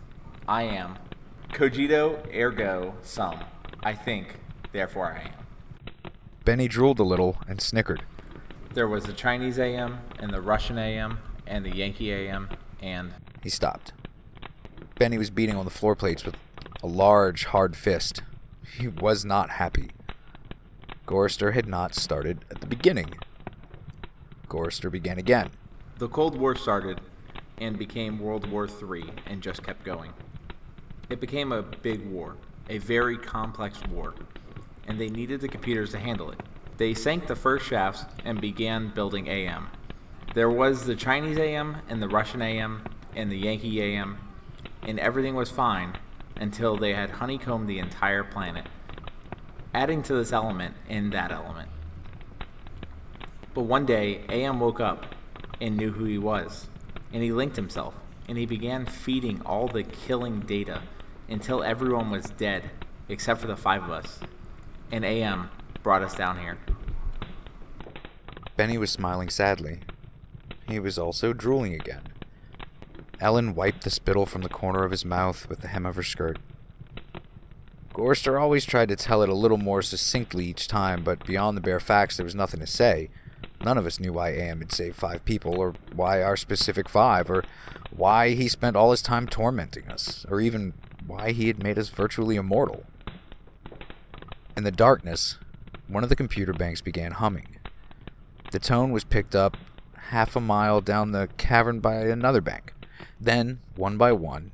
I 0.48 0.62
am. 0.62 0.96
Cogito 1.52 2.22
ergo 2.34 2.94
sum. 3.02 3.38
I 3.82 3.94
think, 3.94 4.36
therefore 4.72 5.12
I 5.12 5.28
am. 5.28 6.02
Benny 6.44 6.68
drooled 6.68 6.98
a 7.00 7.04
little 7.04 7.38
and 7.48 7.60
snickered. 7.60 8.02
There 8.72 8.88
was 8.88 9.04
the 9.04 9.12
Chinese 9.12 9.58
AM, 9.58 10.00
and 10.18 10.32
the 10.32 10.40
Russian 10.40 10.78
AM, 10.78 11.18
and 11.46 11.64
the 11.64 11.74
Yankee 11.74 12.12
AM, 12.12 12.48
and. 12.80 13.12
He 13.42 13.50
stopped. 13.50 13.92
Benny 14.98 15.18
was 15.18 15.30
beating 15.30 15.56
on 15.56 15.64
the 15.64 15.70
floor 15.70 15.94
plates 15.94 16.24
with 16.24 16.36
a 16.84 16.86
large, 16.86 17.46
hard 17.46 17.74
fist. 17.74 18.20
He 18.76 18.86
was 18.86 19.24
not 19.24 19.48
happy. 19.48 19.88
Gorrister 21.06 21.54
had 21.54 21.66
not 21.66 21.94
started 21.94 22.44
at 22.50 22.60
the 22.60 22.66
beginning. 22.66 23.14
Gorrister 24.48 24.92
began 24.92 25.18
again. 25.18 25.48
The 25.96 26.08
Cold 26.08 26.38
War 26.38 26.54
started 26.54 27.00
and 27.56 27.78
became 27.78 28.18
World 28.18 28.50
War 28.50 28.68
III 28.68 29.04
and 29.24 29.42
just 29.42 29.62
kept 29.62 29.82
going. 29.82 30.12
It 31.08 31.22
became 31.22 31.52
a 31.52 31.62
big 31.62 32.04
war, 32.04 32.36
a 32.68 32.76
very 32.76 33.16
complex 33.16 33.80
war. 33.90 34.12
and 34.86 35.00
they 35.00 35.08
needed 35.08 35.40
the 35.40 35.48
computers 35.48 35.92
to 35.92 35.98
handle 35.98 36.30
it. 36.30 36.40
They 36.76 36.92
sank 36.92 37.26
the 37.26 37.34
first 37.34 37.64
shafts 37.64 38.04
and 38.26 38.38
began 38.38 38.92
building 38.94 39.26
AM. 39.28 39.68
There 40.34 40.50
was 40.50 40.84
the 40.84 40.94
Chinese 40.94 41.38
AM 41.38 41.78
and 41.88 42.02
the 42.02 42.08
Russian 42.08 42.42
AM 42.42 42.84
and 43.16 43.32
the 43.32 43.38
Yankee 43.38 43.80
AM, 43.80 44.18
and 44.82 45.00
everything 45.00 45.34
was 45.34 45.50
fine 45.50 45.96
until 46.36 46.76
they 46.76 46.92
had 46.92 47.10
honeycombed 47.10 47.68
the 47.68 47.78
entire 47.78 48.24
planet, 48.24 48.66
adding 49.74 50.02
to 50.02 50.14
this 50.14 50.32
element 50.32 50.74
in 50.88 51.10
that 51.10 51.32
element. 51.32 51.68
But 53.54 53.62
one 53.62 53.86
day, 53.86 54.22
AM 54.28 54.58
woke 54.58 54.80
up 54.80 55.06
and 55.60 55.76
knew 55.76 55.92
who 55.92 56.04
he 56.04 56.18
was, 56.18 56.68
and 57.12 57.22
he 57.22 57.32
linked 57.32 57.56
himself, 57.56 57.94
and 58.28 58.36
he 58.36 58.46
began 58.46 58.86
feeding 58.86 59.40
all 59.46 59.68
the 59.68 59.84
killing 59.84 60.40
data 60.40 60.82
until 61.28 61.62
everyone 61.62 62.10
was 62.10 62.24
dead 62.30 62.70
except 63.08 63.40
for 63.40 63.46
the 63.46 63.56
five 63.56 63.82
of 63.84 63.90
us. 63.90 64.20
And 64.90 65.04
AM 65.04 65.50
brought 65.82 66.02
us 66.02 66.14
down 66.14 66.38
here. 66.38 66.58
Benny 68.56 68.78
was 68.78 68.90
smiling 68.90 69.30
sadly. 69.30 69.80
He 70.68 70.78
was 70.78 70.98
also 70.98 71.32
drooling 71.32 71.74
again. 71.74 72.02
Ellen 73.24 73.54
wiped 73.54 73.84
the 73.84 73.90
spittle 73.90 74.26
from 74.26 74.42
the 74.42 74.50
corner 74.50 74.84
of 74.84 74.90
his 74.90 75.02
mouth 75.02 75.48
with 75.48 75.60
the 75.60 75.68
hem 75.68 75.86
of 75.86 75.96
her 75.96 76.02
skirt. 76.02 76.36
Gorster 77.94 78.38
always 78.38 78.66
tried 78.66 78.90
to 78.90 78.96
tell 78.96 79.22
it 79.22 79.30
a 79.30 79.34
little 79.34 79.56
more 79.56 79.80
succinctly 79.80 80.44
each 80.44 80.68
time, 80.68 81.02
but 81.02 81.24
beyond 81.24 81.56
the 81.56 81.62
bare 81.62 81.80
facts, 81.80 82.18
there 82.18 82.24
was 82.24 82.34
nothing 82.34 82.60
to 82.60 82.66
say. 82.66 83.08
None 83.64 83.78
of 83.78 83.86
us 83.86 83.98
knew 83.98 84.12
why 84.12 84.32
AM 84.32 84.58
had 84.58 84.72
saved 84.72 84.96
five 84.96 85.24
people, 85.24 85.58
or 85.58 85.72
why 85.94 86.22
our 86.22 86.36
specific 86.36 86.86
five, 86.86 87.30
or 87.30 87.44
why 87.96 88.34
he 88.34 88.46
spent 88.46 88.76
all 88.76 88.90
his 88.90 89.00
time 89.00 89.26
tormenting 89.26 89.88
us, 89.88 90.26
or 90.28 90.42
even 90.42 90.74
why 91.06 91.32
he 91.32 91.46
had 91.46 91.62
made 91.62 91.78
us 91.78 91.88
virtually 91.88 92.36
immortal. 92.36 92.84
In 94.54 94.64
the 94.64 94.70
darkness, 94.70 95.38
one 95.88 96.02
of 96.02 96.10
the 96.10 96.16
computer 96.16 96.52
banks 96.52 96.82
began 96.82 97.12
humming. 97.12 97.56
The 98.52 98.58
tone 98.58 98.92
was 98.92 99.02
picked 99.02 99.34
up 99.34 99.56
half 100.10 100.36
a 100.36 100.42
mile 100.42 100.82
down 100.82 101.12
the 101.12 101.30
cavern 101.38 101.80
by 101.80 101.94
another 101.94 102.42
bank. 102.42 102.74
Then, 103.20 103.60
one 103.76 103.96
by 103.96 104.12
one, 104.12 104.52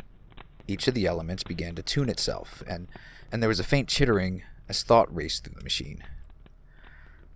each 0.67 0.87
of 0.89 0.95
the 0.95 1.07
elements 1.07 1.43
began 1.43 1.75
to 1.75 1.83
tune 1.83 2.09
itself, 2.09 2.63
and, 2.67 2.89
and 3.33 3.43
there 3.43 3.49
was 3.49 3.61
a 3.61 3.65
faint 3.65 3.89
chittering 3.89 4.43
as 4.69 4.83
thought 4.83 5.15
raced 5.15 5.45
through 5.45 5.57
the 5.57 5.65
machine. 5.65 6.05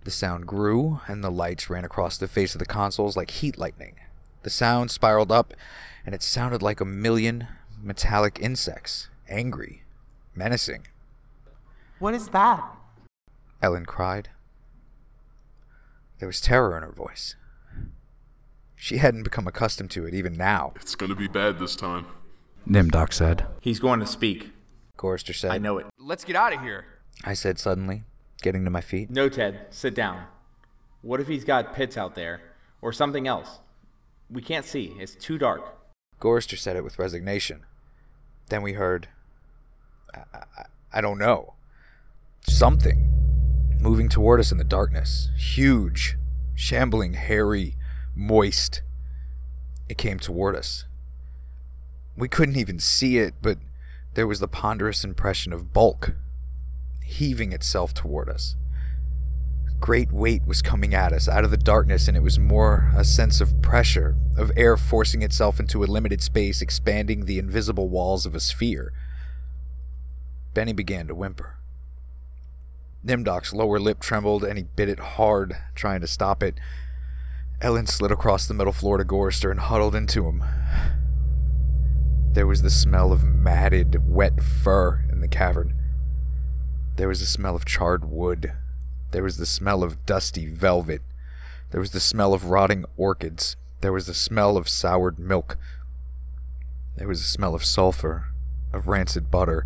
The 0.05 0.11
sound 0.11 0.47
grew, 0.47 1.01
and 1.09 1.25
the 1.25 1.31
lights 1.31 1.71
ran 1.71 1.85
across 1.85 2.19
the 2.19 2.29
face 2.29 2.55
of 2.55 2.59
the 2.59 2.67
consoles 2.67 3.17
like 3.17 3.31
heat 3.31 3.59
lightning. 3.59 3.97
The 4.43 4.51
sound 4.51 4.91
spiraled 4.91 5.33
up, 5.33 5.55
and 6.05 6.15
it 6.15 6.23
sounded 6.23 6.63
like 6.63 6.81
a 6.81 6.85
million 6.85 7.49
metallic 7.83 8.39
insects, 8.41 9.09
angry, 9.29 9.83
menacing. 10.35 10.87
What 11.99 12.15
is 12.15 12.29
that? 12.29 12.63
Ellen 13.63 13.87
cried. 13.87 14.29
There 16.19 16.29
was 16.29 16.41
terror 16.41 16.77
in 16.77 16.83
her 16.83 16.93
voice. 16.93 17.35
She 18.85 18.99
hadn't 18.99 19.23
become 19.23 19.47
accustomed 19.47 19.91
to 19.93 20.05
it 20.05 20.13
even 20.13 20.37
now, 20.37 20.75
It's 20.77 20.95
gonna 20.95 21.15
be 21.15 21.27
bad 21.27 21.59
this 21.59 21.75
time. 21.75 22.05
Nimdok 22.69 23.15
said. 23.15 23.47
He's 23.63 23.81
going 23.81 23.99
to 24.01 24.07
speak. 24.07 24.51
Gorrister 24.99 25.35
said. 25.35 25.53
I 25.53 25.57
know 25.57 25.79
it. 25.79 25.87
Let's 25.99 26.23
get 26.23 26.37
out 26.37 26.53
of 26.53 26.61
here. 26.61 26.85
I 27.25 27.33
said 27.33 27.59
suddenly, 27.59 28.05
getting 28.43 28.63
to 28.67 28.71
my 28.71 28.83
feet. 28.83 29.09
No, 29.09 29.31
Ted, 29.31 29.69
sit 29.71 29.95
down. 29.95 30.27
What 31.01 31.19
if 31.19 31.29
he's 31.29 31.45
got 31.45 31.75
pits 31.75 31.97
out 31.97 32.15
there? 32.15 32.43
Or 32.83 32.93
something 32.93 33.27
else? 33.27 33.61
We 34.29 34.43
can't 34.43 34.67
see. 34.67 34.95
It's 34.99 35.15
too 35.15 35.39
dark. 35.39 35.79
Gorrister 36.21 36.59
said 36.59 36.77
it 36.77 36.85
with 36.85 36.99
resignation. 36.99 37.65
Then 38.51 38.61
we 38.61 38.75
heard. 38.75 39.09
I, 40.15 40.19
I, 40.35 40.65
I 40.93 41.01
don't 41.01 41.19
know. 41.19 41.55
Something 42.47 43.09
moving 43.81 44.11
toward 44.11 44.41
us 44.41 44.53
in 44.53 44.59
the 44.59 44.63
darkness. 44.63 45.31
Huge, 45.39 46.19
shambling, 46.55 47.15
hairy, 47.15 47.77
moist. 48.15 48.83
It 49.89 49.99
came 49.99 50.19
toward 50.19 50.57
us. 50.57 50.85
We 52.17 52.29
couldn't 52.29 52.57
even 52.57 52.79
see 52.79 53.19
it, 53.19 53.35
but 53.43 53.59
there 54.15 54.27
was 54.27 54.41
the 54.41 54.49
ponderous 54.49 55.05
impression 55.05 55.53
of 55.53 55.73
bulk 55.73 56.15
heaving 57.05 57.53
itself 57.53 57.93
toward 57.93 58.29
us. 58.29 58.57
Great 59.81 60.13
weight 60.13 60.47
was 60.47 60.63
coming 60.63 60.95
at 60.95 61.13
us 61.13 61.29
out 61.29 61.45
of 61.45 61.51
the 61.51 61.57
darkness, 61.57 62.09
and 62.09 62.17
it 62.17 62.23
was 62.23 62.39
more 62.39 62.91
a 62.97 63.05
sense 63.05 63.41
of 63.41 63.61
pressure, 63.61 64.17
of 64.37 64.51
air 64.57 64.77
forcing 64.77 65.21
itself 65.23 65.61
into 65.61 65.85
a 65.85 65.87
limited 65.87 66.23
space, 66.23 66.63
expanding 66.63 67.25
the 67.25 67.39
invisible 67.39 67.89
walls 67.89 68.25
of 68.25 68.35
a 68.35 68.41
sphere. 68.41 68.93
Benny 70.55 70.73
began 70.73 71.07
to 71.09 71.15
whimper. 71.15 71.59
Nimdok's 73.05 73.53
lower 73.53 73.79
lip 73.79 74.01
trembled, 74.01 74.45
and 74.45 74.57
he 74.57 74.65
bit 74.65 74.89
it 74.89 75.01
hard, 75.01 75.57
trying 75.75 76.01
to 76.01 76.07
stop 76.07 76.43
it. 76.43 76.55
Ellen 77.61 77.87
slid 77.87 78.11
across 78.11 78.47
the 78.47 78.55
metal 78.55 78.73
floor 78.73 78.99
to 78.99 79.05
Gorster 79.05 79.51
and 79.51 79.61
huddled 79.61 79.95
into 79.95 80.27
him. 80.27 80.45
There 82.33 82.47
was 82.47 82.63
the 82.63 82.71
smell 82.71 83.13
of 83.13 83.25
matted, 83.25 84.09
wet 84.09 84.43
fur 84.43 85.05
in 85.11 85.21
the 85.21 85.29
cavern. 85.29 85.75
There 86.97 87.09
was 87.09 87.21
the 87.21 87.27
smell 87.27 87.55
of 87.55 87.65
charred 87.65 88.05
wood. 88.05 88.53
There 89.13 89.23
was 89.23 89.37
the 89.37 89.47
smell 89.47 89.83
of 89.83 90.05
dusty 90.05 90.47
velvet. 90.47 91.03
There 91.71 91.81
was 91.81 91.93
the 91.93 92.01
smell 92.01 92.35
of 92.35 92.47
rotting 92.47 92.85
orchids. 92.97 93.57
There 93.81 93.93
was 93.93 94.07
the 94.07 94.15
smell 94.15 94.57
of 94.57 94.69
soured 94.69 95.19
milk. 95.19 95.57
There 96.97 97.09
was 97.09 97.23
the 97.23 97.29
smell 97.29 97.55
of 97.55 97.65
sulfur, 97.65 98.29
of 98.73 98.89
rancid 98.89 99.31
butter, 99.31 99.65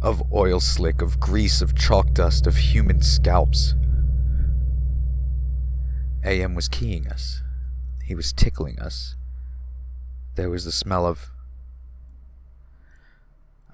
of 0.00 0.22
oil 0.32 0.60
slick, 0.60 1.02
of 1.02 1.20
grease, 1.20 1.62
of 1.62 1.76
chalk 1.76 2.12
dust, 2.12 2.46
of 2.46 2.56
human 2.56 3.02
scalps. 3.02 3.74
AM 6.24 6.54
was 6.54 6.68
keying 6.68 7.08
us. 7.08 7.42
He 8.04 8.14
was 8.14 8.32
tickling 8.32 8.78
us. 8.78 9.16
There 10.34 10.50
was 10.50 10.64
the 10.64 10.72
smell 10.72 11.06
of. 11.06 11.30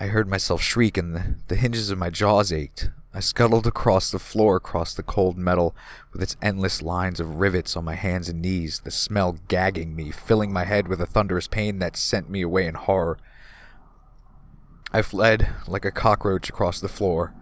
I 0.00 0.06
heard 0.06 0.28
myself 0.28 0.62
shriek, 0.62 0.96
and 0.96 1.14
the, 1.14 1.34
the 1.48 1.56
hinges 1.56 1.90
of 1.90 1.98
my 1.98 2.10
jaws 2.10 2.52
ached. 2.52 2.90
I 3.12 3.20
scuttled 3.20 3.66
across 3.66 4.10
the 4.10 4.18
floor, 4.18 4.56
across 4.56 4.94
the 4.94 5.02
cold 5.02 5.36
metal, 5.36 5.74
with 6.12 6.22
its 6.22 6.36
endless 6.40 6.82
lines 6.82 7.20
of 7.20 7.36
rivets 7.36 7.76
on 7.76 7.84
my 7.84 7.94
hands 7.94 8.28
and 8.28 8.40
knees, 8.40 8.80
the 8.80 8.90
smell 8.90 9.38
gagging 9.48 9.96
me, 9.96 10.10
filling 10.10 10.52
my 10.52 10.64
head 10.64 10.88
with 10.88 11.00
a 11.00 11.06
thunderous 11.06 11.48
pain 11.48 11.78
that 11.80 11.96
sent 11.96 12.30
me 12.30 12.42
away 12.42 12.66
in 12.66 12.74
horror. 12.74 13.18
I 14.92 15.02
fled 15.02 15.48
like 15.66 15.84
a 15.84 15.90
cockroach 15.90 16.48
across 16.48 16.80
the 16.80 16.88
floor 16.88 17.34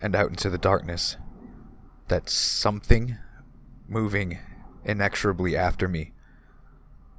and 0.00 0.16
out 0.16 0.30
into 0.30 0.50
the 0.50 0.58
darkness. 0.58 1.16
That 2.08 2.30
something 2.30 3.18
moving 3.88 4.38
inexorably 4.84 5.56
after 5.56 5.88
me. 5.88 6.12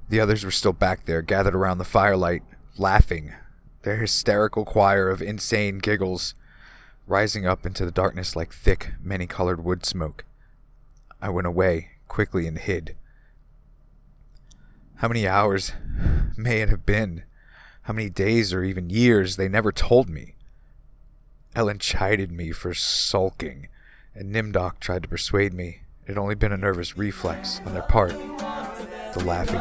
The 0.08 0.20
others 0.20 0.44
were 0.44 0.50
still 0.50 0.72
back 0.72 1.04
there, 1.04 1.22
gathered 1.22 1.54
around 1.54 1.78
the 1.78 1.84
firelight, 1.84 2.42
laughing, 2.76 3.34
their 3.82 3.96
hysterical 3.96 4.64
choir 4.64 5.10
of 5.10 5.22
insane 5.22 5.78
giggles 5.78 6.34
rising 7.06 7.46
up 7.46 7.64
into 7.64 7.84
the 7.84 7.90
darkness 7.90 8.36
like 8.36 8.52
thick, 8.52 8.92
many 9.02 9.26
colored 9.26 9.64
wood 9.64 9.84
smoke. 9.84 10.24
I 11.20 11.30
went 11.30 11.46
away 11.46 11.90
quickly 12.06 12.46
and 12.46 12.58
hid. 12.58 12.96
How 14.96 15.08
many 15.08 15.26
hours 15.26 15.72
may 16.36 16.60
it 16.60 16.68
have 16.68 16.84
been? 16.84 17.24
How 17.82 17.92
many 17.94 18.10
days 18.10 18.52
or 18.52 18.62
even 18.62 18.90
years? 18.90 19.36
They 19.36 19.48
never 19.48 19.72
told 19.72 20.08
me. 20.08 20.34
Ellen 21.54 21.78
chided 21.78 22.30
me 22.30 22.52
for 22.52 22.74
sulking, 22.74 23.68
and 24.14 24.34
Nimdok 24.34 24.80
tried 24.80 25.02
to 25.02 25.08
persuade 25.08 25.54
me 25.54 25.82
it 26.08 26.12
had 26.12 26.18
only 26.18 26.34
been 26.34 26.52
a 26.52 26.56
nervous 26.56 26.96
reflex 26.96 27.60
on 27.66 27.74
their 27.74 27.82
part. 27.82 28.12
The 29.12 29.22
laughing 29.26 29.60